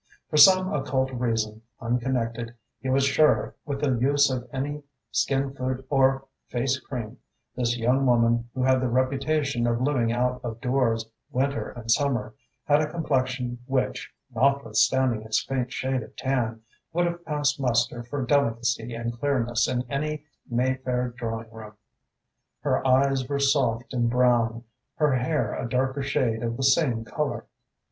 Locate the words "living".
9.79-10.11